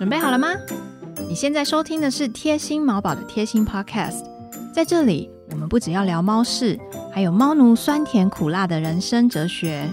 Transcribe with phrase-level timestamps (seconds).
[0.00, 0.48] 准备好了吗？
[1.28, 4.24] 你现在收听的是贴心毛宝的贴心 Podcast，
[4.72, 6.80] 在这里我们不只要聊猫事，
[7.12, 9.86] 还有猫奴酸甜苦辣的人生哲学。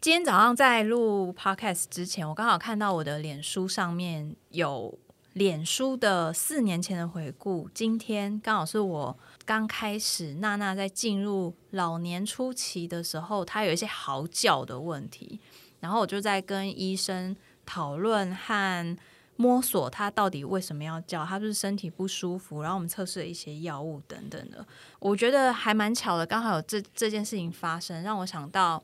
[0.00, 4.96] 今天早上在录 Podcast 之前，我刚好看到我的脸书上面有
[5.32, 9.18] 脸书的四年前的回顾，今天刚好是我。
[9.44, 15.40] 刚开始，娜娜在进入老年初期的时候，她有一些嚎叫的问题，
[15.80, 18.96] 然后我就在跟医生讨论和
[19.36, 24.64] 摸索她到底为什么要叫，她就是身体不舒服，然后我们测试了一些药物等等的。
[24.98, 28.82] 我觉得还蛮巧的，刚好有这这件事情发生，让我想到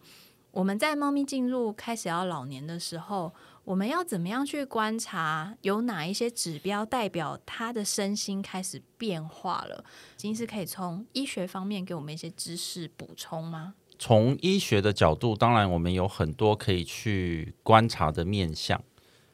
[0.50, 3.32] 我们在猫咪进入开始要老年的时候。
[3.68, 5.54] 我们要怎么样去观察？
[5.60, 9.84] 有哪一些指标代表他的身心开始变化了？
[10.16, 13.74] 金是可以从医学方面给我们一些知识补充吗？
[13.98, 18.82] 从医学的角度，当然我们有很多可以去观察的面向，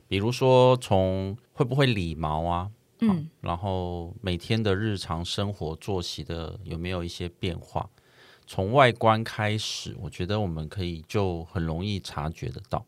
[0.09, 2.69] 比如说从会不会理毛啊，
[3.03, 7.89] 嗯，然后每天的日常生活作息的有没有一些变化？
[8.49, 12.85] 从外观开始，我觉得我们可以就很容易察觉得到。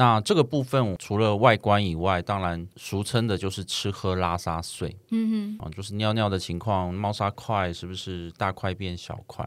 [0.00, 9.46] 那这个部分除了外观以外，当然俗称的就是吃喝拉撒睡，嗯哼，啊，就是尿尿的情况，猫砂块是不是大块变小块，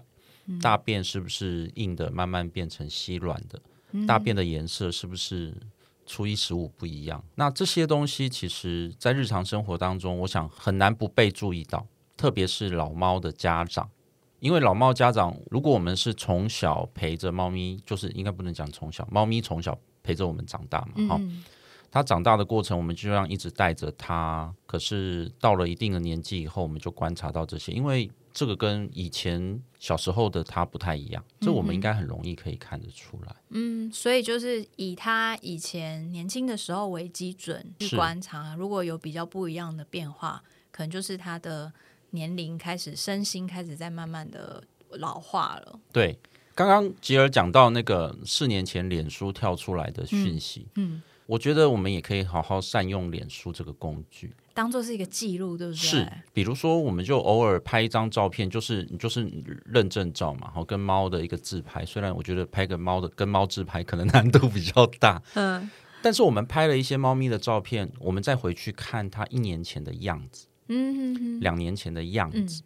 [0.61, 3.59] 大便是不是硬的慢慢变成稀软的，
[4.05, 5.51] 大便的颜色是不是
[6.05, 7.23] 初一十五不一样？
[7.33, 11.83] 那这些东西其实在日常生活当中，我想很难不被注意到，
[12.15, 13.89] 特别是老猫的家长，
[14.39, 19.75] 因为老猫家长，如果我们是从小陪着猫咪，就是应该不能讲从小，猫咪从小。
[20.03, 21.21] 陪着我们长大嘛，哈，
[21.89, 24.53] 他长大的过程，我们就这样一直带着他。
[24.65, 33.35] 可是到了一定的年纪以后，我们就观察到这些，因为这个跟以前小时候的他不太一样，这我们应该很容易可以看得出来。
[33.49, 41.71] 嗯，所以就是以他以前年轻的时候为基准去观察，如果有比较不一样的变化，可能就是他的
[42.09, 45.79] 年龄开始，身心开始在慢慢的老化了。
[45.91, 46.19] 对。
[46.55, 55.77] 刚刚吉尔讲到那个四年前脸书跳出来的讯息，嗯，我觉得我们也可以好好善用脸书这个工具，当做是一个记录，对不对？
[55.77, 59.27] 是，比如说我们就偶尔拍一张照片，就是就是
[59.65, 61.83] 认证照嘛，然后跟猫的一个自拍。
[61.83, 65.69] 虽然我觉得拍个猫的跟猫自拍可能难度比较大， 嗯，
[66.03, 72.61] 但是我们拍了一些猫咪的照片，我们再回去看它一年前的样子，嗯哼，两年前的样子。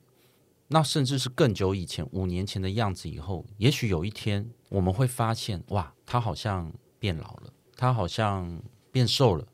[0.70, 8.62] 那甚至是更久以前，五年前的样子，以后也许有一天我们会发现，哇，他好像变老了，他好像
[8.92, 9.48] 变瘦了，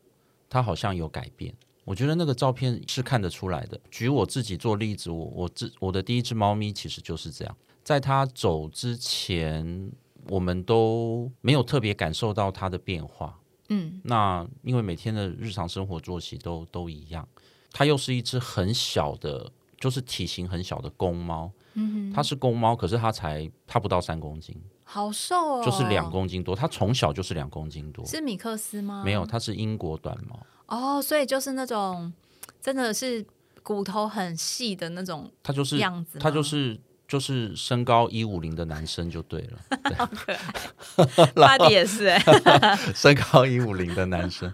[0.50, 1.54] 他好像有改变。
[1.86, 3.80] 我觉得那个照片是看得出来的。
[3.92, 9.92] 举我自己做例子，我我自我的第一只猫咪其实就是这样，在它走之前，
[10.30, 13.40] 我们都没有特别感受到它的变化。
[13.70, 17.28] 嗯，那因为每天的日常生活作息都都一样，
[17.72, 19.52] 它又是一只很小的。
[19.84, 24.56] 就是体型很小的公猫，嗯，它是公猫，可是它才它不到三公斤，
[24.86, 26.56] 好瘦哦，就是两公斤多。
[26.56, 29.04] 它从小就是两公斤多，是米克斯吗？
[29.04, 30.40] 没有，它是英国短毛。
[30.68, 32.14] 哦，所以就是那种
[32.62, 33.26] 真的是
[33.62, 36.80] 骨头很细的那种，它就是样子，它就是。
[37.14, 39.60] 就是身高一五零的男生就对了，
[39.96, 42.20] 好可爱， 拉蒂也是哎，
[42.96, 44.52] 身高一五零的男生。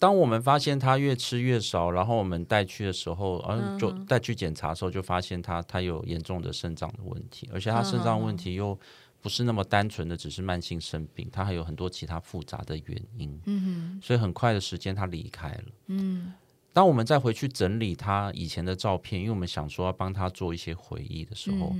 [0.00, 8.76] 当我们发现他越吃越少，然后我们带去的时候，嗯，就带去检查的时候，就发现他他有严重的肾脏的问题，而且他肾脏问题又
[9.20, 13.40] 不是那么单纯的只是慢性生病，他还有很多其他复杂的原因。
[13.46, 15.64] 嗯所以很快的时间他离开了。
[15.86, 16.32] 嗯。
[16.72, 21.74] 当我们再回去整理他以前的照片，因为我们想说要帮他做一些回忆的时候，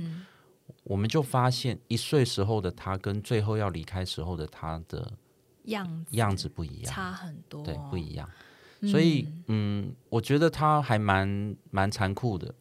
[0.83, 5.11] 我们就发现一岁时候的他跟最后要离开时候的他的
[5.65, 8.29] 样子样子不一样，差很多，对，不一样。
[8.83, 12.53] 所以，嗯，我觉得他还蛮蛮残酷的。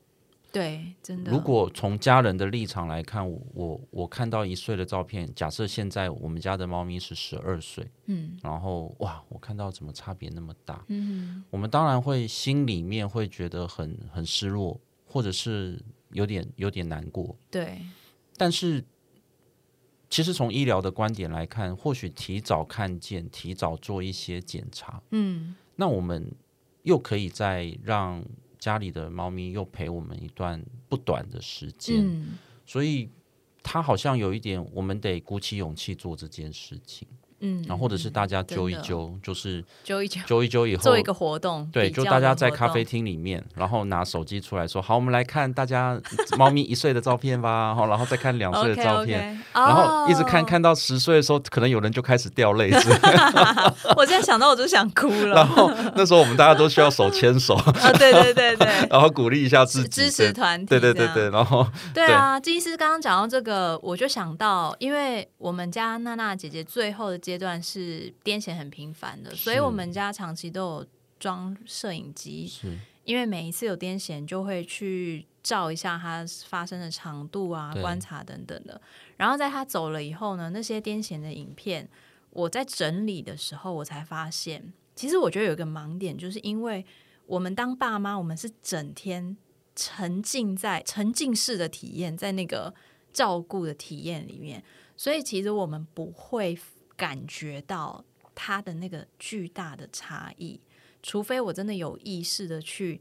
[0.52, 1.32] 对，真的。
[1.32, 17.78] 如果从家人的立场来看，我我看到一岁的照片，假设现在我们家的猫咪是十二岁，嗯，然后哇，我看到怎么差别那么大，嗯，我们当然会心里面会觉得很很失落，或者是有点有点难过，对。
[18.36, 18.84] 但是，
[20.10, 26.30] 其实从医疗的观点来看，或许提早看见，提早做一些检查，嗯，那我们
[26.82, 28.22] 又可以再让。
[28.62, 32.24] 家里的猫咪又陪我们一段不短的时间，
[32.64, 33.10] 所以
[33.60, 37.08] 它好像有一点，我们得鼓起勇气做这件事情。
[37.42, 46.00] 嗯，然后或者是大家揪一揪，就是揪一揪，揪一揪以后做一个活动，对，就大家在咖啡厅里面，然后拿手机出来说：“好，我们来看大家
[46.38, 52.70] 猫咪一岁的照片吧。”好，然后再看两岁的照片，然后一直看看到十岁的时候，可能有人就开始掉泪。
[53.96, 55.34] 我现在想到我就想哭了。
[55.34, 57.54] 然后那时候我们大家都需要手牵手。
[57.54, 70.86] 啊， 对对对对， 然后鼓励一下自己，支持团体，对对对对，然后对啊，金医师刚刚讲到这个，我就想到，因为我们家娜娜姐姐最后的阶段是癫痫很频繁的，所以我们家长期都有
[71.18, 72.78] 装摄影机，是。
[73.04, 78.80] 因为每一次有癫痫就会去照一下它发生的长度啊、观察等等的。
[79.16, 81.88] 然后在他走了以后呢，那些癫痫的影片，
[82.30, 86.84] 我在整理的时候，我才发现，其实我觉得有一个盲点，就是因为
[87.26, 89.36] 我们当爸妈，我们是整天
[89.74, 92.72] 沉浸在沉浸式的体验，在那个
[93.12, 94.62] 照顾的体验里面，
[94.96, 96.56] 所以其实我们不会
[97.02, 100.60] 感觉到他的那个巨大的差异，
[101.02, 103.00] 除非我真的有意识的去。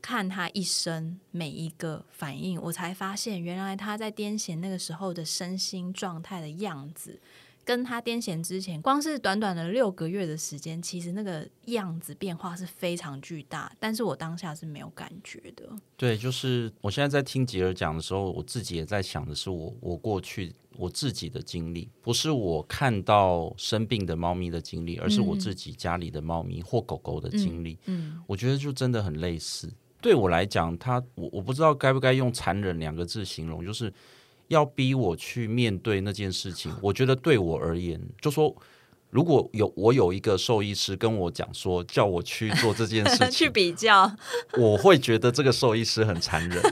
[0.00, 7.20] 看他一生每一个反应，我才发现原来他在癫痫那个时候的身心状态的样子，
[7.64, 13.72] 跟他癫痫之前，光是短短的六个月的时间，其实那个样子变化是非常巨大。
[13.78, 15.70] 但是我当下是没有感觉的。
[15.96, 20.52] 对，就是我现在在听吉尔讲的时候，我自己也在想的是，我我过去
[20.82, 27.78] 我自己的经历，不是我看到生病的猫咪的经历，而是我自己家里的猫咪或狗狗的经历。
[27.84, 29.72] 嗯，我觉得就真的很类似。
[30.00, 33.92] 对我来讲，他我我不知道该不该用残忍两个字形容，就是
[34.48, 36.74] 要逼我去面对那件事情。
[36.82, 38.52] 我觉得对我而言，就说
[39.12, 44.10] 如果有我有一个兽医师跟我讲说，叫我去做这件事情， 去比较，
[44.56, 46.62] 我会觉得这个兽医师很残忍。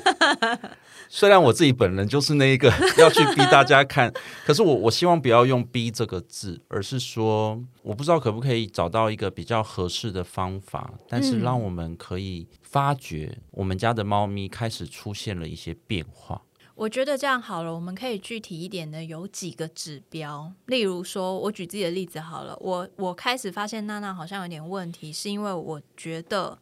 [1.10, 4.10] 虽然我自己本人就是那一个 要去逼大家看，
[4.46, 16.40] 可是我我希望不要用“逼”这个字，而是说，我不知道可不可以找到一个比较合适的方法，但是让我们可以发觉我们家的猫咪开始出现了一些变化。
[16.80, 26.58] 我觉得这样好了，我们可以具体一点的有几个指标，例如说，我举自己的例子好了，我我开始发现娜娜好像有点问题，是因为我觉得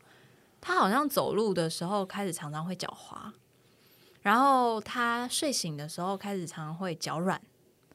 [0.60, 3.32] 她好像走路的时候开始常常会脚滑。
[4.20, 7.40] 然后她睡醒的时候开始常常会脚软，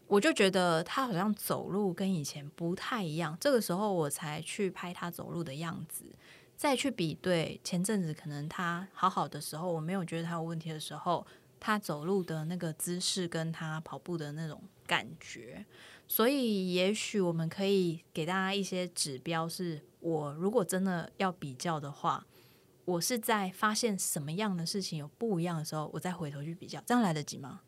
[0.07, 3.37] 我就觉得她好像走路跟以前不太一样。
[3.37, 6.05] 这个时候我才去拍她走路的样子，
[6.55, 11.27] 再去比对前阵子可能她好好的时候，我没有觉得她有问题的时候，
[11.63, 15.65] 他走路的那个姿势跟他跑步的那种感觉。
[16.05, 22.25] 所以也许我们可以给大家一些指标，是我如果真的要比较的话。
[22.85, 27.61] 我是在发现什么样的事情有不一样的时候，我再回头去比较，这样来得及吗？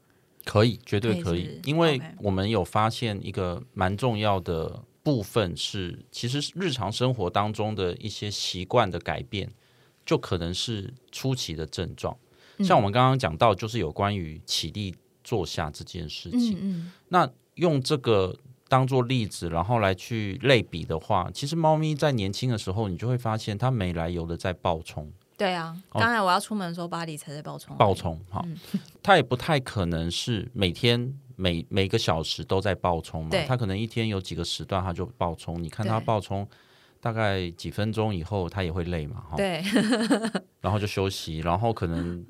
[0.44, 9.50] 可以，绝对可以，因为我们有发现一个蛮重要的部分是，其实日常生活当中的一些习惯的改变，
[10.06, 12.18] 就可能是初期的症状。
[12.60, 16.92] 像我们刚刚讲到，就是有关于起立坐下这件事情。
[17.10, 18.38] 那用这个。
[18.68, 25.08] 当做例子，然后来去类比的话，其实猫咪在年轻的时候，你就会发现它没来由的在暴冲。
[25.38, 27.78] 对啊，刚才我要出门的时候，巴黎才在暴冲。
[27.78, 28.44] 暴冲，哈，
[29.04, 33.30] 它也不太可能是每天每每个小时都在暴冲嘛。
[33.48, 35.62] 它可能一天有几个时段它就暴冲。
[35.62, 36.46] 你看它暴冲
[37.00, 39.24] 大概几分钟以后，它也会累嘛。
[39.30, 39.64] 哈对，
[40.60, 42.26] 然后就休息，然后可能。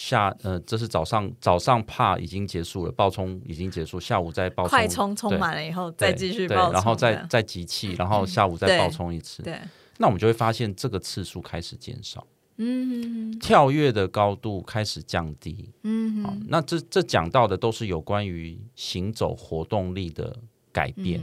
[0.00, 9.42] 下呃，这是早上早上怕已经结束了，爆冲已经结束，下午再爆快充充满了以后再继续爆，然后再再集气，然后下午再爆冲一次。
[9.42, 9.58] 对，
[9.96, 12.24] 那我们就会发现这个次数开始减少，
[12.58, 20.36] 嗯，跳跃的高度开始降低，嗯，好，那这这讲到的都是有关于行走活动力的
[20.70, 21.20] 改变。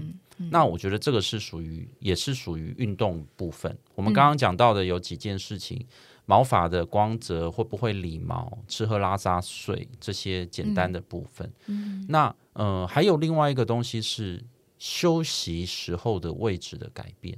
[0.51, 3.73] 那我觉得这个是属于也是属于运动部分。
[3.95, 5.87] 我们刚刚讲到的有几件事情。
[6.25, 11.51] 毛发的光泽会不会理毛、吃喝拉撒睡这些简单的部分？
[11.67, 14.43] 嗯，那呃，还有另外一个东西是
[14.79, 17.37] 休息时候的位置的改变。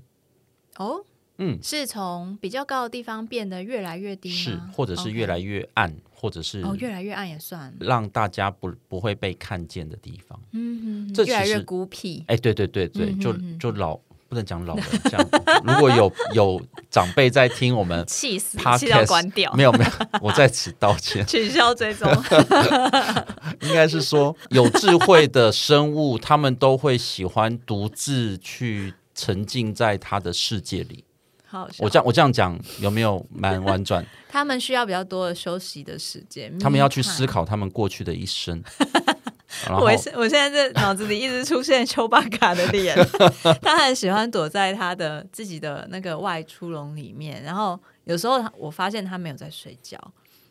[0.77, 1.03] 哦，
[1.37, 10.39] 嗯，是从比较高的地方变得越来越低，是，或者是越来越暗，或者是哦，越来越暗也算，让大家不不会被看见的地方。
[10.51, 12.23] 嗯，这越来越孤僻。
[12.27, 13.99] 哎，对对对对，就就老。
[14.27, 15.29] 不能讲老人，这样
[15.63, 19.91] 如果有有长辈在听我们， 气死，气到关掉，没有没有，
[20.21, 22.09] 我在此道歉， 取消追踪。
[23.61, 31.03] 应该是说有智慧的生物，他们都会喜欢独自去沉浸在他的世界里。
[31.49, 34.05] 好，我这样我这样讲有没有蛮婉转？
[34.27, 38.61] 他们需要比较多的休息的时间，他们要去思考他们过去的一生。
[39.81, 42.95] 我现我现在这脑子里一直出现丘巴卡的脸，
[43.61, 49.97] 他很喜欢躲在他的自己的那个外出笼里面，然后有时候我发现他没有在睡觉，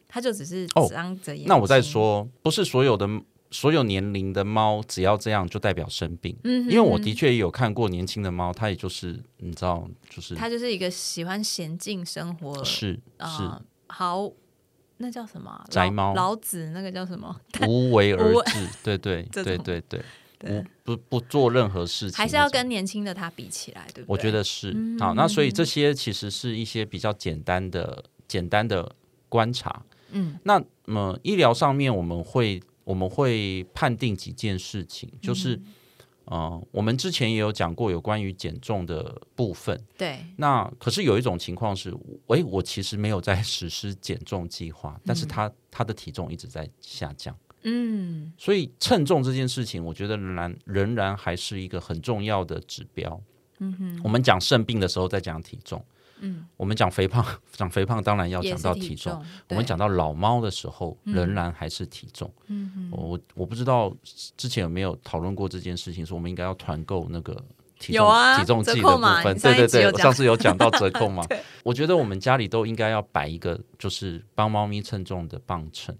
[0.08, 1.46] 他就只是张着眼。
[1.46, 3.06] 那我在说，不是所有的
[3.50, 13.50] 所有年龄的猫只要这样就代表生病，嗯，因为我的确也有看过年轻的猫，它也就是你知道，就是它就是一个喜欢娴静生活，是是
[13.88, 14.32] 好。
[14.98, 15.64] 那叫什么？
[15.70, 17.34] 宅猫老子那个叫什么？
[17.68, 19.80] 无为而治，对对对对
[20.38, 24.06] 对，不不不做任何事情，还是要跟年轻的他比起来，对不对？
[24.08, 25.14] 我觉得是好。
[25.14, 28.90] 那所以这些其实是一些比较简单的、简单的
[29.28, 29.82] 观察。
[30.10, 35.56] 嗯，那么医疗上面我们会我们会判定几件事情，就是。
[35.56, 35.64] 嗯，
[36.72, 39.80] 我们之前也有讲过有关于减重的部分。
[39.96, 41.90] 对，那可是有一种情况是，
[42.26, 47.36] 诶，我其实没有在实施减重计划，但是他他的体重一直在下降。
[47.62, 53.20] 嗯，所以称重这件事情，我觉得仍然仍然还是一个很重要的指标。
[53.58, 55.84] 嗯哼，我们讲肾病的时候再讲体重。
[56.20, 59.24] 嗯，我们讲肥胖， 讲肥胖当然要讲到体重。
[59.48, 62.32] 我们讲到老猫的时候，仍然还是体重。
[62.48, 63.94] 嗯我我不知道
[64.36, 67.34] 之前有没有讨论过这件事情，说我们应该要团购那个
[67.78, 68.08] 体重
[68.38, 69.38] 体重计的部分。
[69.38, 71.22] 对对对，我上次有讲到折扣嘛？
[71.62, 75.94] 我觉得我们家里都应该要摆一个，就是帮猫咪称重的磅秤。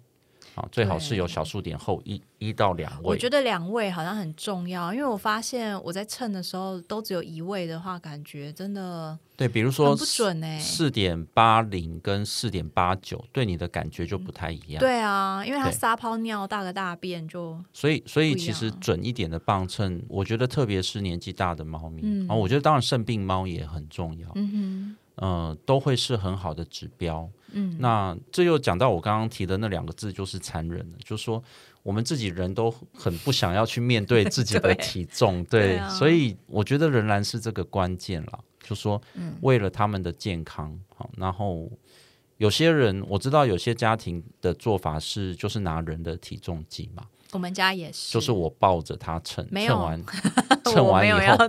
[0.57, 3.03] 啊，最好是有小数点后一一到两位。
[3.05, 14.81] 我觉得两位好像很重要，因为我发现我在称的时候都只有一位的话，感觉真的对，比如说不准哎，四点八零跟四点八九，对你的感觉就不太一样。
[14.81, 24.31] 对啊，因为它撒泡尿大个大便就，所以所以其实准一点的磅秤，我觉得特别是年纪大的猫咪，啊，我觉得当然肾病猫也很重要。
[24.35, 24.97] 嗯哼。
[25.17, 27.29] 嗯，都会是很好的指标。
[27.53, 30.99] 嗯，那这又讲到我刚刚提的那两个字，就是残忍了。
[31.03, 31.43] 就是说，
[31.83, 38.41] 我们自己人都很不想要去面对自己的 体重，对，所以我觉得仍然是这个关键了。
[38.63, 39.01] 就说，
[39.43, 41.71] 为了他们的健康，好，然后
[42.37, 47.05] 有些人我知道，有些家庭的做法是，就是拿人的体重计嘛。
[47.33, 50.05] 我们家也是，就是我抱着他称，称完，
[50.65, 51.49] 称完以后，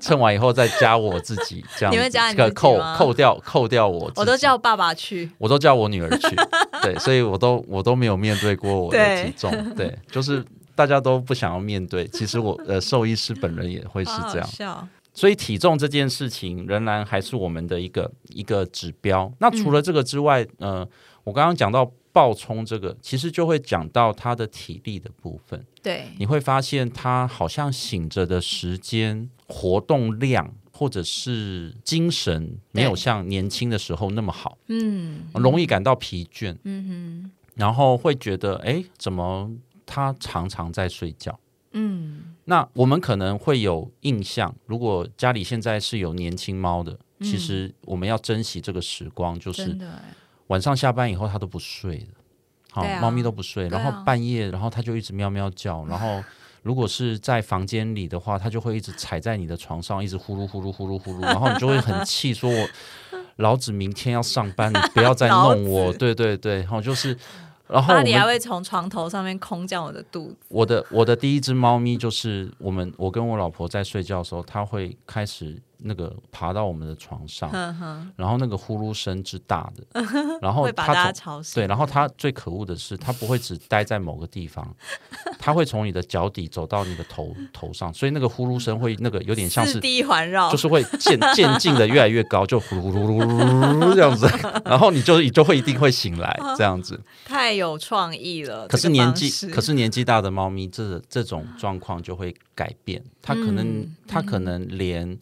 [0.00, 6.36] 称完以后再加我自己， 这样，你会加个扣扣掉扣掉我，我都叫爸爸去，我都叫我女儿去，
[6.82, 19.32] 对，所以我都我都没有面对过我的体重，对，就是大家都不想要面对，其实我呃兽医师本人也会是这样，所以体重这件事情仍然还是我们的一个一个指标。
[19.38, 20.86] 那除了这个之外，呃，
[21.24, 21.90] 我刚刚讲到。
[22.14, 39.50] 爆冲这个其实就会讲到他的体力的部分，对，你会发现他好像醒着的时间、活动量或者是精神没有像年轻的时候那么好，嗯，容易感到疲倦，嗯哼，然后会觉得，哎，怎么
[39.84, 41.36] 他常常在睡觉？
[41.72, 49.76] 嗯，那我们可能会有印象，如果家里现在是有年轻猫的，其实我们要珍惜这个时光，就是。
[50.48, 52.06] 晚上下班以后，它都不睡的，
[52.70, 56.22] 好，猫咪都不睡，然后半夜，然后它就一直喵喵叫， 然后
[56.62, 62.68] 如果是在房间里的话，它就会一直踩在你的床上，一直呼噜呼噜呼噜呼噜，然后你就会很气，说我
[63.36, 67.16] 老子明天要上班，你不要再弄我， 对对对，然后就是，
[67.66, 70.36] 然后你还会从床头上面空降我的肚子。
[70.48, 75.62] 我的我的第一只猫咪就是我们，我跟我老婆在睡觉的时候，它会开始。
[75.86, 77.50] 那个爬到我们的床上，
[78.16, 80.02] 然后那个呼噜声之大的，
[80.40, 81.12] 然后它
[81.54, 84.74] 对，然后它最可恶的是，它不会只待在某个地方，
[85.38, 94.26] 它会从你的脚底走到你的头头上，所以那个呼噜声会那个有点像是低环绕，就是会渐 渐进的越来越高，就呼噜噜噜呼噜这样子，
[94.64, 98.66] 然后你就你就会一定会醒来这样子，太有创意了。
[98.68, 105.18] 可是年纪可是年纪大的猫咪，这这种状况就会改变，它可能它可能连。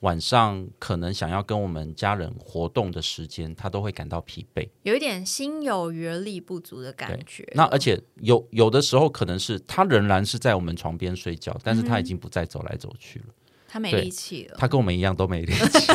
[0.00, 7.46] 晚上可能想要跟我们家人活动的时间，他都会感到疲惫，有一点心有余而力不足的感觉。
[7.54, 13.26] 那而且有有的时候可能是他仍然是在我们床边睡觉，但是他已经不再走来走去了，
[13.66, 14.56] 他没力气了。
[14.58, 15.92] 他跟我们一样都没力气，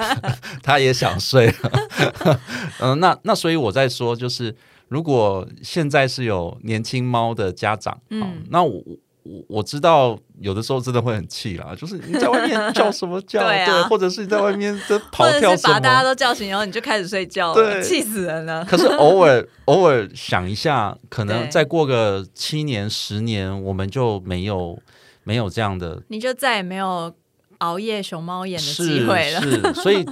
[0.62, 2.40] 他也想睡了。
[2.80, 4.56] 嗯，那那所以我在说，就是
[4.88, 8.82] 如果现在是有年轻猫的家长，嗯，那我。
[9.24, 18.64] 我我知道有的时候真的会很气啦，就是你在外面叫什么叫， 对，或者是你在外面在 跑跳什么，把大家都叫醒，然后你就开始睡觉，对，气死人了。
[18.64, 24.78] 可是偶尔 偶尔想一下，可能再过个七年十年，我们就没有
[25.24, 27.14] 没有这样的，你就再也没有
[27.58, 29.40] 熬夜熊猫眼的机会了。
[29.40, 30.04] 是，所以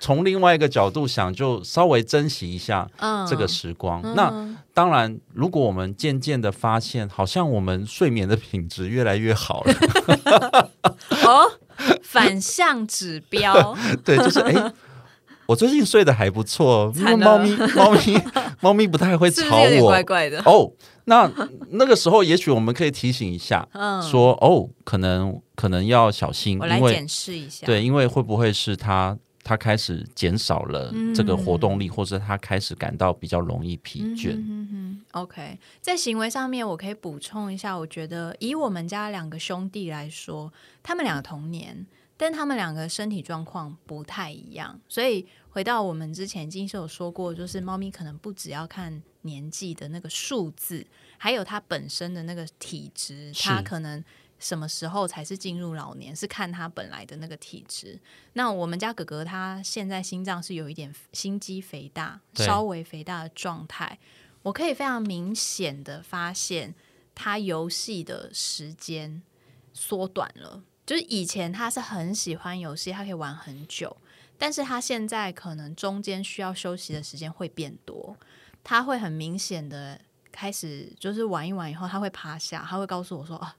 [0.00, 2.88] 从另外一个角度想，就稍微珍惜一下
[3.28, 4.02] 这个时光。
[4.16, 4.32] 那
[4.74, 10.70] 当然，如果我们渐渐的发现，好像我们睡眠的品质越来越好了，
[11.24, 11.52] 哦，
[12.02, 14.72] 反向指标， 对，就是哎。
[15.46, 18.22] 我最近睡得还不错，因为猫咪、 猫咪、
[18.60, 19.44] 猫咪不太会吵
[19.80, 20.70] 我，怪怪的哦。
[21.06, 21.28] 那
[21.70, 27.66] 那个时候，也许我们可以提醒一下，嗯说哦，可能可能要小心，我来检视一下。
[27.66, 29.18] 对，因为会不会是它
[29.50, 34.38] 它开始减少了这个活动力，或者他开始感到比较容易疲倦。
[35.10, 40.52] OK，在行为上面，我可以补充一下，我觉得以我们家两个兄弟来说，
[40.84, 41.84] 他们两个同年。
[42.16, 54.04] 但他们两个身体状况不太一样，所以回到我们之前金是有说过，就是猫咪可能不只要看年纪的那个数字，还有它本身的那个体质，它可能
[54.40, 58.00] 什么时候才是进入老年，是看他本来的那个体质。
[58.32, 63.98] 那我们家哥哥他现在心脏是有一点心肌肥大，稍微肥大的状态，
[64.42, 66.74] 我可以非常明显的发现
[67.14, 69.22] 他游戏的时间
[69.72, 70.64] 缩短了。
[70.86, 73.96] 就是以前他是很喜欢游戏，他可以玩很久，
[74.36, 78.16] 但是他现在可能中间需要休息的时间会变多，
[78.64, 80.00] 他会很明显的
[80.32, 83.54] 开始就是玩一玩以后，他会趴下，他会告诉我说啊，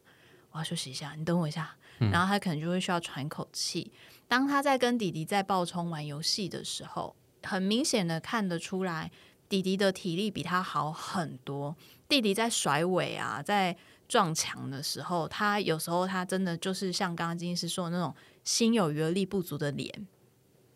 [0.51, 3.91] 我要休息一下，你等我一下，然后他可能就会需要喘口气。
[4.27, 9.11] 当他在跟弟弟在爆冲玩游戏的时候，很明显的看得出来，
[9.49, 11.75] 弟弟的体力比他好很多，
[12.07, 13.77] 弟弟在甩尾啊，在。
[14.11, 20.05] 撞墙的时候，他有时候他真的就是像刚刚金师说的那种心有余而力不足的脸，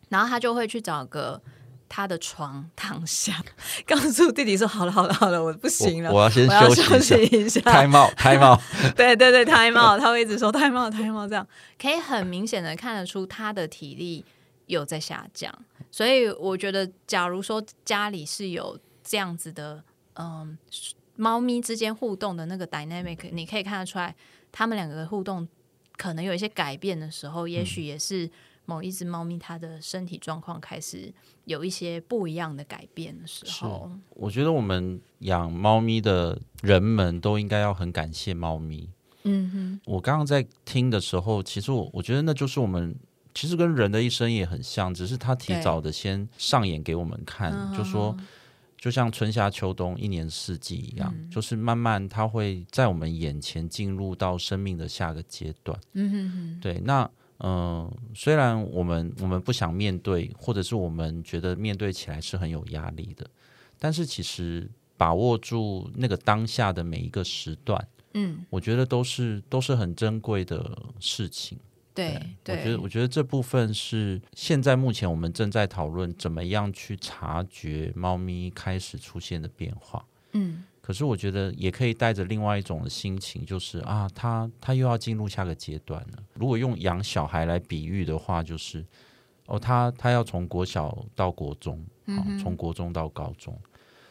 [0.08, 1.42] 然后他就会去找个
[1.88, 3.44] 他的床躺下，
[3.86, 8.60] 告诉弟弟说：“好了，好了，好了，我不行了，我要先休息一下。”胎帽， 胎帽，
[8.96, 11.48] 对对对，胎帽，他会一直说胎帽，胎帽，这样
[11.82, 14.24] 可以很明显的看得出他的体力
[14.68, 15.54] 有在下降。
[15.92, 19.84] 所以我觉得，假如说家里是有这样子的，
[20.16, 20.58] 嗯。
[21.18, 24.14] 猫咪之间互动的那个 dynamic，你可以看得出来，
[24.52, 25.48] 他们两个的互动
[25.96, 28.30] 可能有一些改变的时候，也许也是
[28.66, 31.14] 某一只猫咪它的身体状况开始
[31.46, 33.92] 有一些不一样的改变的时候。
[34.12, 38.90] 我觉得我们养猫咪的人们都应该要很感谢猫咪。
[39.24, 42.96] 嗯哼，我刚刚在听的时候，其实我我觉得那就是我们
[43.34, 48.16] 其实跟人的一生也很像，只是他提早的先上演给我们看，就说。
[48.78, 55.80] 就像春夏秋冬一年四季一样，就是慢慢它会在我们眼前进入到生命的下个阶段。
[55.94, 56.80] 嗯哼哼，对。
[56.82, 63.30] 那嗯，虽然我们我们不想面对，或者是我们觉得面对起来是很有压力的，
[63.78, 71.58] 但是其实把握住那个当下的每一个时段，嗯，我觉得都是都是很珍贵的事情。
[71.94, 80.06] 对，我觉得，我觉得这部分是现在目前我们正在讨论怎么样去察觉猫咪开始出现的变化。
[80.34, 86.24] 嗯，可是我觉得也可以带着另外一种的心情，就是啊，他他又要进入下个阶段了。
[86.36, 88.86] 如果用养小孩来比喻的话，就是
[89.48, 93.60] 哦，他他要从国小到国中，好，从国中到高中。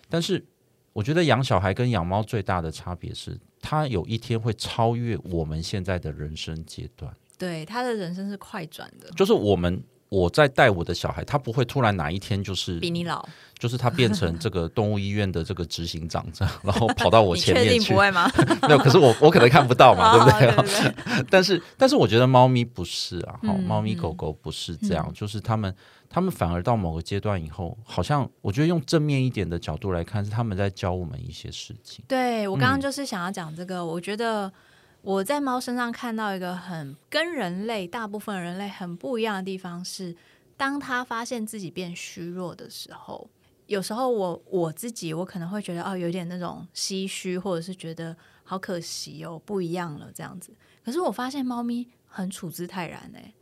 [0.08, 0.44] 但是
[0.92, 7.14] 我觉得养小孩跟养猫最大的差别是，他有一天会超越我们现在的人生阶段。
[7.38, 9.80] 对他的人生是快转的，就是我们
[10.14, 13.26] 我在带我的小孩，他不会突然哪一天就是比你老，
[13.58, 18.30] 就是他变成这个动物医院的这个执行长这样，然后跑到我 前面去，不会吗？
[18.68, 21.24] 没有，可是我我可能看不到嘛， 对不对？
[21.28, 25.74] 但是但是我觉得猫咪不是啊，好，猫咪狗狗不是这样，就是他们
[26.08, 32.04] 他们反而到某个阶段以后，好像我觉得用正面一点的角度来看，是他们在教我们一些事情。
[32.06, 34.52] 对我刚刚就是想要讲这个，我觉得。
[35.04, 40.16] 我在猫身上看到一个很跟人类大部分人类很不一样的地方是，
[40.56, 43.28] 当它发现自己变虚弱的时候，
[43.66, 50.54] 有时候我我自己我可能会觉得哦，有点那种唏嘘，或者是觉得好可惜哦，不一样了这样子。
[50.82, 53.34] 可是我发现猫咪很处之泰然诶，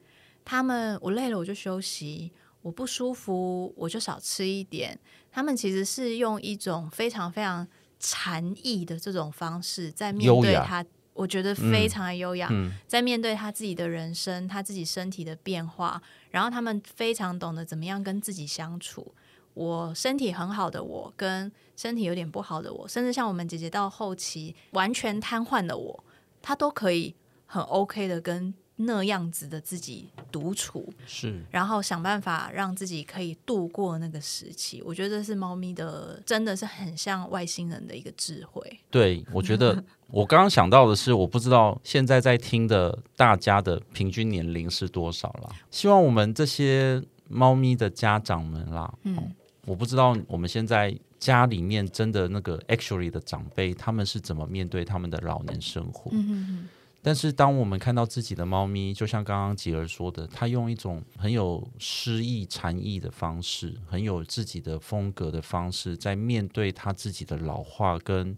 [0.45, 4.99] 它们我累了我就休息，我不舒服我就少吃一点。
[5.31, 7.69] 它们其实是用一种非常非常
[8.01, 10.85] 禅意的这种方式在面对它。
[11.15, 12.51] 我觉得非常的优雅，
[12.87, 19.15] 在面对他自己的人生，他自己身体的变化，然后他们非常懂得怎么样跟自己相处。
[19.55, 26.05] 我身体很好的我，跟身体有点不好的我，甚至像我们姐姐到后期完全瘫痪的我，
[26.41, 27.15] 他都可以
[27.47, 28.55] 很 OK 的跟。
[28.85, 34.83] 那样子的自己独处是，然后想办法让自己可以度过那个时期。
[34.85, 38.81] 我觉得是猫咪的，真的是很像外星人的一个智慧。
[38.91, 45.51] 对，我觉得 我刚刚想到的是，我不知道现在在听的大家的平均年龄是多少了。
[45.71, 49.33] 希望我们这些猫咪的家长们啦，嗯，
[49.65, 56.11] 我不知道我们现在家里面真的那个 actually 的长辈，他们是怎么面对他们的老年生活。
[56.13, 56.69] 嗯
[57.03, 68.37] 但是当我们看到自己的猫咪，就像刚刚吉儿说的，他用一种很有诗意禅意的方式，很有自己的风格的方式，在面对他自己的老化跟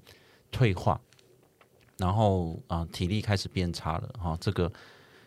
[0.51, 1.01] 退化，
[1.99, 4.73] 然后啊，体力开始变差了哈，这个。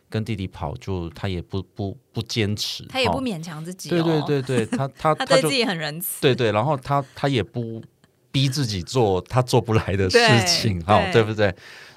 [0.10, 3.90] 跟弟弟跑，就他也不不不坚持，他也不勉强自己。
[3.90, 6.22] 对对对对，他他他对 自己很仁慈。
[6.22, 7.84] 对对，然后他他也不
[8.32, 11.54] 逼自己做他做不来的事情，哈，对不对？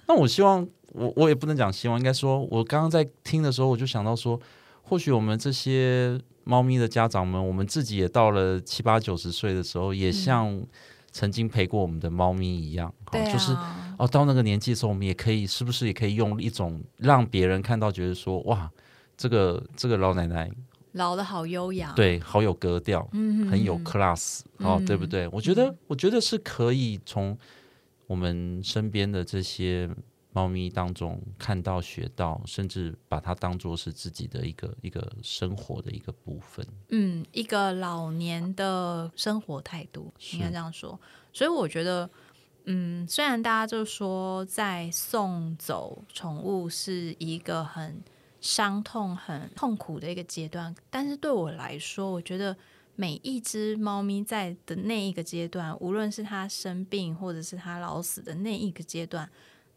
[0.09, 4.41] 那我希望，我我也不能讲希望，应该说，我刚刚在听的时候，我就想到说，
[4.83, 10.63] 或许我们这些猫咪的家长们，我们自己也到了七八九十岁的时候，也像。
[11.13, 12.95] 曾经陪过我们的猫咪一样，
[13.33, 13.53] 就是
[13.99, 18.71] 哦，到那个年纪的时候，我们也可以，是不是也可以用一种让别人看到，觉得说哇，
[19.17, 20.49] 这个这个老奶奶
[20.93, 25.27] 老的好优雅，对，好有格调，嗯，很有 class，哦，对不对？
[25.33, 27.37] 我觉得，我觉得是可以从
[28.07, 29.91] 我们身边的这些。
[30.33, 36.65] 猫咪当中看到、学到，甚至把它当做是自己的一个一个生活的一个部分。
[36.91, 40.99] 嗯，一个老年的生活态度，应该这样说。
[41.33, 42.09] 所以我觉得，
[42.65, 48.01] 嗯，虽然大家就说在送走宠物是一个很
[48.41, 52.57] 伤痛、很痛苦的一个阶段，但是对我来说，我觉得
[52.95, 59.29] 每一只猫咪在的那一个阶段，无论是它生病，或者是它老死的那一个阶段。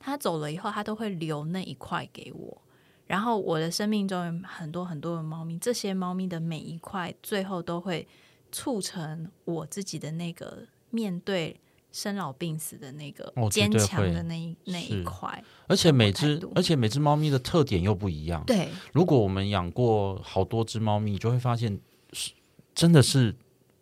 [0.04, 2.62] 他走了以后，他都会留那一块给我。
[3.08, 8.08] 然后我的生命中有很多很多的猫咪，这些猫咪的每一块，最后都会
[8.52, 11.60] 促成我自己的那个面对
[11.92, 15.44] 生老病死的那个坚强的那一那一块。
[15.68, 18.44] 而且每只而且每只猫咪的特点又不一样。
[18.46, 21.80] 对，如果我们养过好多只猫咪，就会发现
[22.12, 22.32] 是
[22.76, 23.36] 真的是。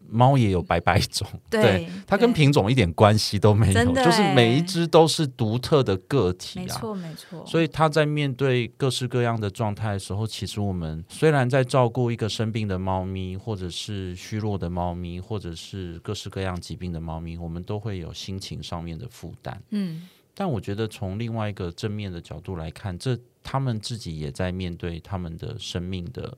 [0.09, 7.45] 猫也有白白种， 对它跟品种一点关系都没有，就是每一只都是独特的个体啊，没错没错。
[7.45, 19.61] 所以它在面对各式各样的状态的时候，其实我们虽然在照顾一个生病的猫咪，或者是虚弱的猫咪，或者是各式各样疾病的猫咪，我们都会有心情上面的负担。
[19.69, 26.37] 嗯，但我觉得从另外一个正面的角度来看，这他们自己也在面对他们的生命的。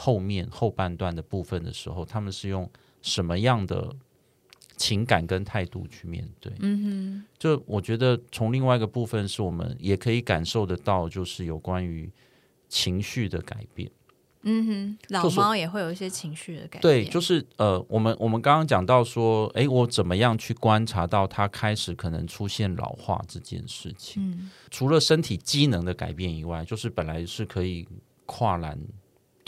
[0.00, 2.70] 后面后半段的部分的时候，他们是用
[3.02, 3.92] 什么样的
[4.76, 6.52] 情感跟态度去面对？
[6.60, 12.08] 嗯哼，就我觉得从另外一个部分，是我们也可以感受得到，就是有关于
[12.68, 13.90] 情绪的改变。
[14.42, 16.80] 嗯哼，老猫也会有一些情绪的改变。
[16.80, 24.22] 对，就是呃，我们我们刚刚讲到说，哎，我怎么样去观察到它开始可能出现老化这件事情？
[24.22, 27.84] 嗯，除了身体机能的改变以外，就是本来是可以
[28.26, 28.78] 跨栏。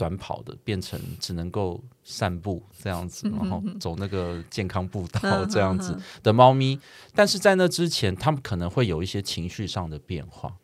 [0.01, 6.79] 短跑的变成只能够散步这样子，然后走那个健康步道这样子的猫咪，
[7.13, 10.57] 但是在那之前，它们可能会有一些情绪上的变化。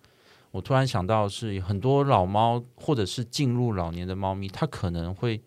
[0.49, 5.39] 我突然想到，是很多老猫或者是进入老年的猫咪，它可能会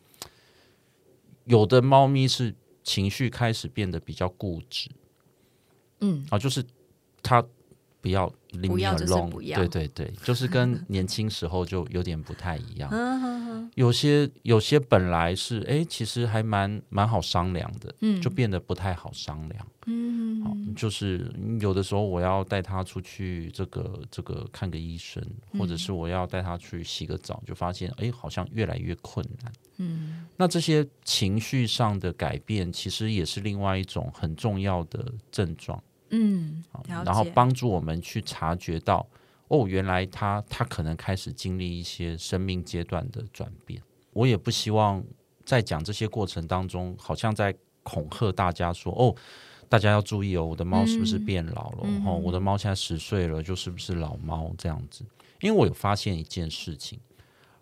[1.47, 4.89] 有的猫咪是情绪开始变得比较固执，
[5.99, 6.65] 嗯，啊，就是
[7.25, 7.45] 它。
[8.01, 8.33] 不要，
[8.67, 9.59] 不要就是不要。
[9.59, 12.91] 对对对，就是跟年轻时候就有点不太一样。
[13.77, 19.67] 有些有些本来是哎，其实还蛮蛮好商量的，嗯，就变得不太好商量。
[19.87, 25.23] 嗯，好，就是有的时候我要带他出去，这个这个看个医生，
[25.59, 29.53] 或者是我要带他去洗个澡，就发现哎，好像越来越困难。
[29.77, 35.83] 嗯，那这些情绪上的改变，其实也是另外一种很重要的症状。
[36.11, 39.07] 嗯，然后帮助我们去察觉到，
[39.49, 43.81] 哦，原来他他可能开始经历一些生命阶段的转变。
[44.13, 45.03] 我也不希望
[45.45, 49.15] 在讲这些过程当中，好像在恐吓大家说，哦，
[49.69, 51.89] 大家要注意哦，我的猫是不是变老了？
[52.05, 55.05] 哦，我的猫现在十岁了，就是不是老猫这样子？
[55.41, 56.99] 因为我有发现一件事情，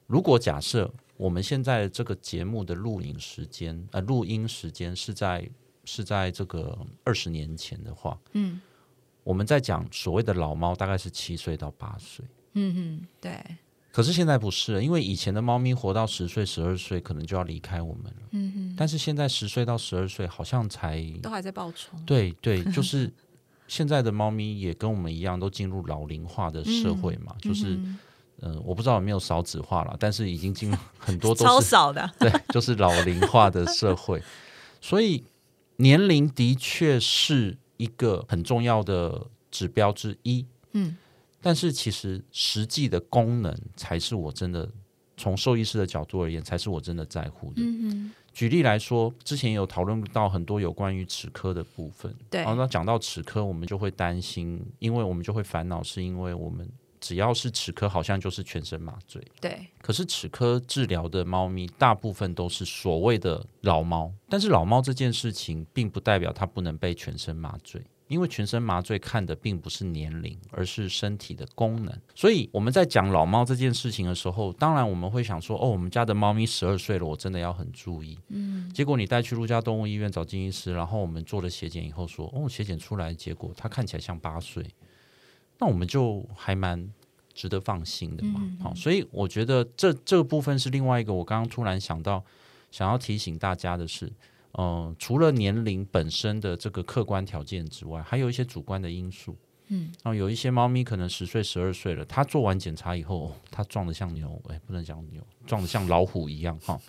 [0.07, 5.49] 如果假设我们现在这个节目的录影时间，呃，录音时间是在。
[5.88, 8.61] 是在这个二十年前的话，嗯，
[9.24, 12.22] 我们在讲所谓的老猫，大概是七岁到八岁，
[12.53, 13.42] 嗯嗯，对。
[13.90, 18.74] 可是现在不是，因为以前的猫咪活到十岁、十二岁，可能就要离开我们了，嗯哼。
[18.77, 21.96] 但是现在十岁到十二岁，好像才都还在报仇。
[22.05, 23.11] 对对， 就是
[23.66, 27.81] 现在的猫咪也跟我们一样，都进入老龄化的社会嘛，就是，
[28.42, 34.22] 嗯，我不知道有没有少子化了，但是已经进入很多都是 超少的， 对，就是老龄化的社会，
[34.83, 35.24] 所以。
[35.79, 40.97] 年龄的确是一个很重要的指标之一，嗯，
[41.41, 44.71] 但是其实实际的功能才是我真的
[45.17, 47.62] 从兽医师的角度而言，才是我真的在乎的。
[47.62, 52.14] 嗯举例来说，之前有讨论到很多有关于齿科的部分。
[52.31, 56.69] 对好，那讲到齿科，我们就会担心，因为我们就会烦恼，是因为我们
[57.01, 59.23] 只要是齿科，好像就是全身麻醉。
[59.41, 67.83] 对，可是齿科治疗的猫咪，大部分都是所谓的老猫，但是老猫这件事情，并不代表它不能被全身麻醉。
[68.09, 71.95] 因为全身麻醉看的并不是年龄，而是身体的功能。
[72.15, 78.19] 所以我们在讲老猫这件事情的时候，当然我们会想说，哦，我们家的猫咪十二岁了，我真的要很注意。
[78.29, 78.73] 嗯。
[78.73, 84.65] 结果你带去陆家动物医院找金医师，然后我们做了血检以后说，哦，血检出来结果它看起来像八岁，
[85.59, 86.92] 那我们就还蛮
[87.35, 88.40] 值得放心的嘛。
[88.62, 92.25] 好，所以我觉得这这个部分是另外一个我刚刚突然想到
[92.71, 94.12] 想要提醒大家的是。
[94.53, 99.37] 呃，除了年龄本身的这个客观条件之外，还有一些主观的因素。
[99.68, 106.81] 嗯，然后有一些猫咪可能十岁、十二岁了，它做完检查以后，它壮得像牛，哎，不能讲牛，壮得像老虎一样哈。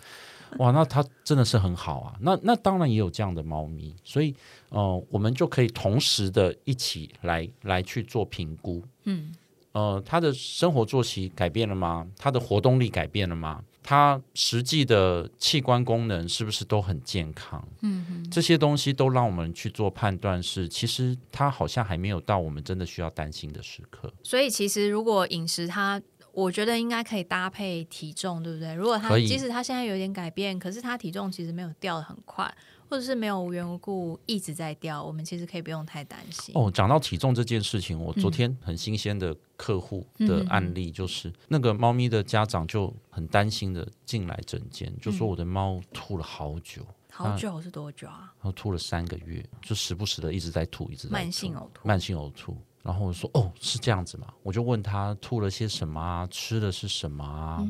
[0.58, 2.14] 哇，那它真的是很好啊。
[2.20, 4.34] 那那当然也有这样的猫咪，所以
[4.70, 8.82] 呃，我们就可以同时的一起来来去做评估。
[9.04, 9.32] 嗯，
[9.72, 12.06] 呃，它的生活作息改变了吗？
[12.18, 13.62] 它的活动力改变了吗？
[13.82, 17.66] 它实际的器官功能是不是都很健康？
[17.80, 24.12] 嗯，这些东西都让我们去做判断，是其实它好像还没有到我们真的需要担心的时刻。
[24.22, 26.00] 所以其实如果饮食它，
[26.32, 28.74] 我觉得应该可以搭配体重，对不对？
[28.74, 32.52] 如果他即使他现在有点改变，可是他体重其实没有掉的很快。
[32.90, 36.52] 或者是没有无缘无故一直在掉，我们其实可以不用太担心。
[36.56, 48.34] 哦，讲到体重这件事情，我昨天很新鲜的客户的案例，就是那个猫咪的家长就很担心的进来诊间，就说我的猫吐了好久，好久是多久啊？
[48.38, 52.56] 然后吐了三个月，就时不时的一直在吐，一直在慢性呕吐，慢性呕吐。
[52.82, 54.26] 然后我说哦，是这样子嘛？
[54.42, 56.26] 我就问他吐了些什么啊？
[56.30, 57.66] 吃的是什么啊？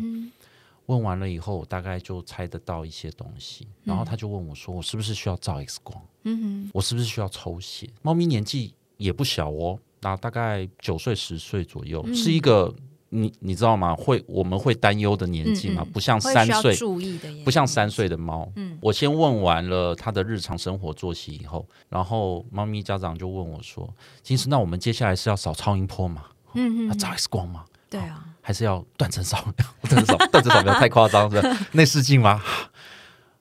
[0.87, 6.01] 问完了以后，我大概就猜得到一些东西，然后他就问我说：“我是不是需要照 X 光？
[6.25, 12.75] 嗯哼，我是不是需要抽血？”猫咪年纪也不小哦，那大概九岁十岁左右，是一个
[13.11, 13.95] 你你知道吗？
[13.95, 15.85] 会我们会担忧的年纪嘛？
[15.93, 18.51] 不像三岁注意的，不像三岁的猫。
[18.57, 23.93] 嗯，我先问完了它的日常生活作息以后，然后猫咪家长就问我说
[24.23, 26.25] ：“其实那我们接下来是要扫超音波吗？
[26.55, 28.27] 嗯嗯，要照 X 光吗？”对啊。
[28.43, 32.43] 还是要断层扫描， 断层扫断层扫描太夸张了，内视镜吗？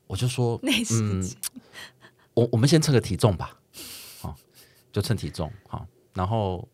[0.08, 0.60] 我就说，
[0.92, 1.28] 嗯，
[2.34, 3.58] 我我们先测个体重吧，
[4.22, 4.36] 好，
[4.92, 6.68] 就称体重，好，然后，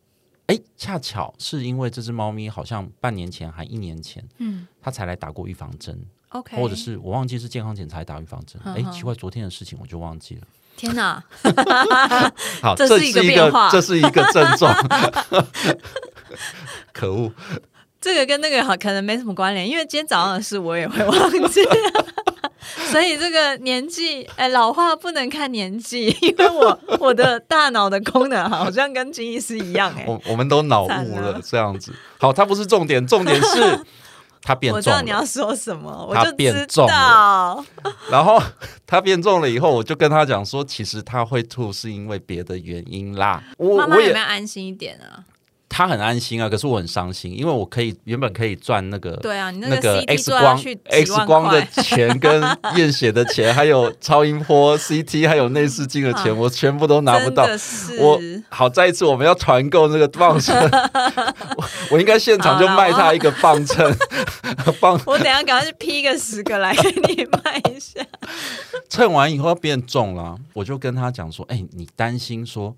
[0.48, 10.42] 哎，恰巧是因为这只猫咪好像半年前还一年前，嗯，它才来打过预防针，OK，或者是我忘记是健康检查打预防针，哎，奇怪，昨天的事情我就忘记了，
[10.78, 11.24] 天哪，
[12.62, 14.72] 好，这是一个变化，这是一个症状，
[16.94, 17.32] 可恶。
[18.00, 21.62] 这个跟那个好可能没什么关联，因为今天早上的事我也会忘记，
[22.96, 31.94] 所以这个年纪哎老化不能看年纪， 因为我我的大脑的功能好像跟金医师一样哎，我我们都脑雾了这样子。
[32.18, 33.86] 好，它不是重点，重点是
[34.42, 34.78] 它变重。
[34.78, 37.62] 我知道你要说什么，我就变重了。
[38.10, 38.42] 然后
[38.88, 43.44] 它变重了以后，我就跟他讲说，其实它会吐是因为别的原因啦。
[43.78, 45.20] 妈妈有没有安心一点啊？
[45.78, 52.42] 他很安心啊，可是我很伤心，因为我可以原本可以赚那个对啊，那个 X 光 X 光的钱跟
[52.78, 57.46] 验血的钱， 还有超音波 CT，还有内视镜的钱，我全部都拿不到。
[58.00, 60.56] 我好，再一次我们要团购那个磅秤，
[61.92, 63.94] 我应该现场就卖他一个磅秤。
[64.80, 68.00] 磅，我等下赶快去批个十个来给你卖一下。
[68.88, 72.74] 称完以后要变重了，我就跟他讲说：“哎，你担心说。”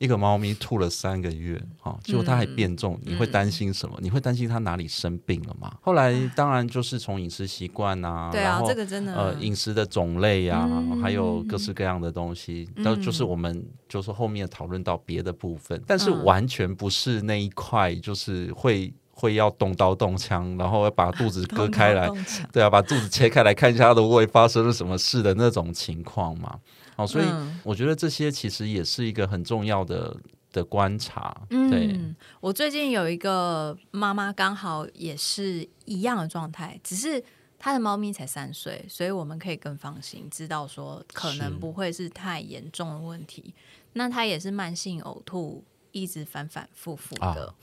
[0.00, 3.94] 一个猫咪吐了三个月，哈，结果它还变重，你会担心什么？
[4.00, 5.70] 你会担心它哪里生病了吗？
[5.82, 10.66] 后来当然就是从饮食习惯啊，对啊，这个真的，呃，饮食的种类呀，
[11.02, 22.10] 还有各式各样的东西，都就是我们就是后面讨论到别的部分，但是完全不是那一块，就是会会要动刀动枪，然后要把肚子割开来，
[22.50, 26.58] 对啊，把肚子切开来看一下它的胃发生了什么事的那种情况嘛。
[27.00, 27.24] 好，所以
[27.62, 30.14] 我觉得这些其实也是一个很重要的
[30.52, 31.34] 的观察。
[31.48, 31.98] 对，
[32.40, 37.22] 我最近有一个妈妈，刚好也是一样的状态，只是
[37.58, 43.54] 她的猫咪才三岁，所以我们可以更放心，知道说可能不会是太严重的问题。
[43.94, 47.54] 那她也是慢性呕吐，一直反反复复的。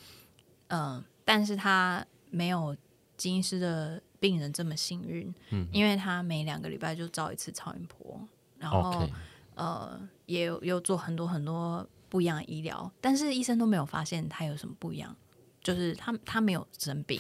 [0.69, 2.75] 嗯，但是她没有
[3.15, 8.19] 金师的病人这么幸运，嗯，因为她每两个礼拜就照一次超音波。
[8.59, 9.07] 然后，
[9.55, 15.15] 呃，也有有做很多很多不一样的医疗，但是医生都没有发现他有什么不一样，
[15.61, 17.19] 就是他他没有生病，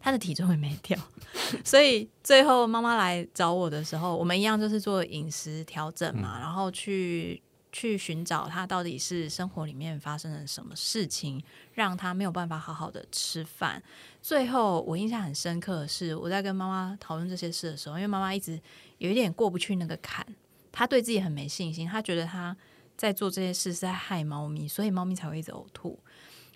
[0.00, 0.98] 他的体重也没掉，
[1.64, 11.42] 所以最后妈妈来找我的时候，我们一样就是做饮食调整嘛，然后去去寻找他到底是生活里面发生了什么事情，
[11.74, 13.82] 让他没有办法好好的吃饭。
[14.22, 18.60] 最后我印象很深刻的是，我在跟妈妈讨论这些事的时候，因为妈妈一直
[18.98, 20.26] 有一点过不去那个坎，
[20.72, 22.56] 她对自己很没信心，他觉得他
[22.96, 25.98] 在做这些事是在害猫咪，所以猫咪才会一直呕吐。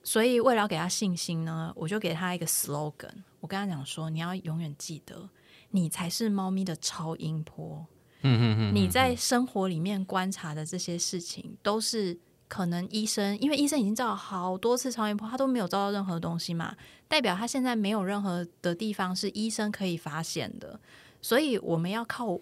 [0.04, 3.22] 所以为了给他信心呢，我就给他一个 slogan。
[3.38, 5.28] 我跟他讲说：“你要永远记得，
[5.70, 7.86] 你才是猫咪的超音波。
[8.22, 20.80] 嗯嗯嗯，你在生活里面观察的这些事情，都是可能医生，因为医生已经照了好多次超音波，他都没有照到任何东西嘛，代表他现在没有任何的地方是医生可以发现的。
[21.20, 22.38] 所以我们要靠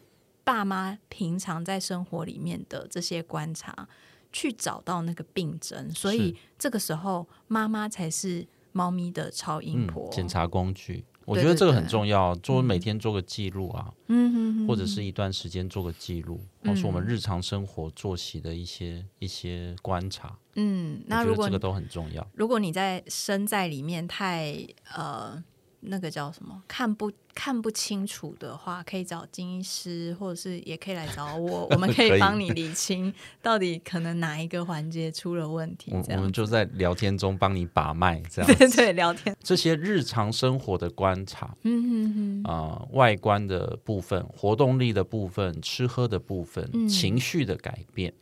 [0.50, 3.88] 爸妈平常在生活里面的这些观察。”
[4.32, 11.04] 去找到那个病症，所以这个时候妈妈才是猫咪的超音波检查工具。
[11.24, 20.38] 我觉得这个很重要，做每天做个记录啊，嗯或者是一段时间做个记录，或是我们日常生活作息的一些一些观察。
[20.54, 22.24] 嗯，那如果这个都很重要。
[22.34, 25.42] 如果你在身在里面太呃。
[25.82, 26.62] 那个叫什么？
[26.68, 35.92] 看不看不清楚的话，可以找金医师，或者是也可以来找我， 我们可以帮你理清到底可能哪一个环节出了问题。
[35.92, 39.34] 我们就在聊天中帮你把脉，这样 对对，聊天。
[39.42, 48.12] 这些日常生活的观察，嗯嗯嗯啊，外观的部分、活动力的部分、吃喝的部分、情绪的改变，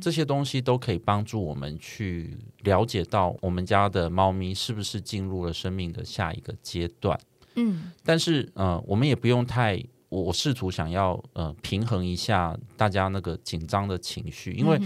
[0.00, 7.18] 这些东西都可以帮助我们去了解到我们家的猫咪是不是进入了生命的下一个阶段。
[8.02, 14.80] 但是呃，我们也不用太，我我试图想要呃平衡一下大家那个紧张的情绪，因为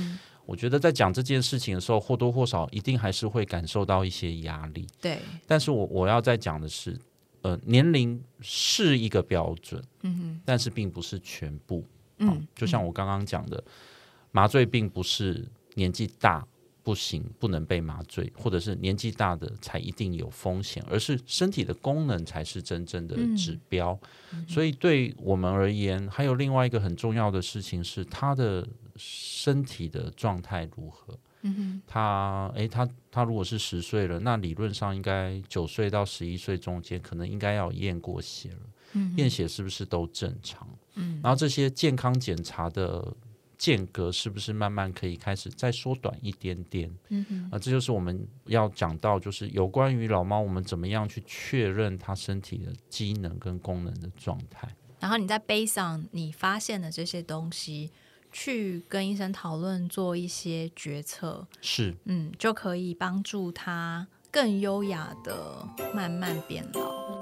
[0.46, 4.86] 我觉得在讲这件事情的时候，或多或少一定还是会感受到一些压力。
[5.00, 6.98] 对，但是我我要再讲的是，
[7.42, 11.84] 呃，年龄是一个标准，嗯哼，但是并不是全部，
[12.18, 13.62] 嗯，就像我刚刚讲的，
[14.32, 16.46] 麻醉并不是年纪大。
[16.84, 23.98] 不行，不能被麻醉，或者是年纪大的才一定有风险，而是身体的功能才是真正的指标。
[24.46, 31.18] 所以对我们而言，还有另外一个很重要的事情是他的身体的状态如何。
[31.40, 38.60] 嗯哼，他诶，他他如果是十岁了，那理论上应该九岁到十一岁中间，可能应该要验过血了。
[38.92, 40.68] 嗯，验血是不是都正常？
[40.96, 43.10] 嗯，然后这些健康检查的。
[43.56, 46.90] 间隔是不是慢慢可以开始再缩短一点点？
[47.08, 54.68] 嗯哼，啊，这就是我们要讲到，就是有关于老猫，我们怎么样去确认它身体的机能跟功能的状态。
[55.00, 57.90] 然后你在背上你发现的这些东西，
[58.32, 67.20] 去跟医生讨论，做一些决策，是，嗯，就可以帮助它更优雅的慢慢变老。